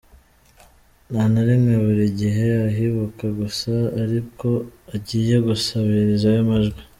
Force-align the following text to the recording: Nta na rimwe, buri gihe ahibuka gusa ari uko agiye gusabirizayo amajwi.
Nta 1.11 1.23
na 1.33 1.41
rimwe, 1.47 1.73
buri 1.83 2.05
gihe 2.19 2.45
ahibuka 2.69 3.25
gusa 3.39 3.71
ari 4.01 4.17
uko 4.23 4.49
agiye 4.95 5.35
gusabirizayo 5.47 6.39
amajwi. 6.45 6.79